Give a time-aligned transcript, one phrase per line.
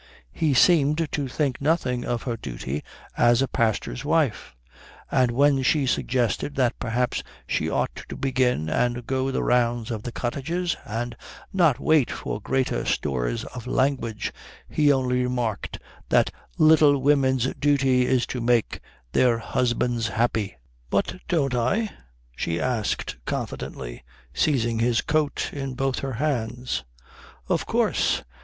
[0.31, 2.83] He seemed to think nothing of her duty
[3.15, 4.55] as a pastor's wife;
[5.11, 10.01] and when she suggested that perhaps she ought to begin and go the rounds of
[10.01, 11.15] the cottages and
[11.53, 14.33] not wait for greater stores of language,
[14.67, 15.77] he only remarked
[16.09, 18.79] that little women's duty is to make
[19.11, 20.57] their husbands happy.
[20.89, 21.91] "But don't I?"
[22.35, 26.85] she asked confidently, seizing his coat in both her hands.
[27.47, 28.23] "Of course.